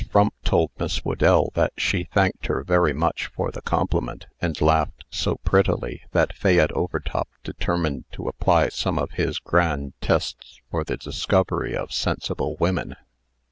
[0.09, 5.05] Frump told Miss Whedell that she thanked her very much for the compliment, and laughed
[5.11, 10.97] so prettily, that Fayette Overtop determined to apply some of his grand tests for the
[10.97, 12.95] discovery of sensible women.